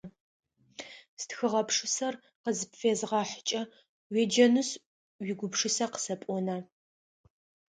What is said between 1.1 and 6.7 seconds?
Стхыгъэ пшысэр къызыпфэзгъэхьыкӀэ уеджэнышъ уигупшысэ къысэпӀона?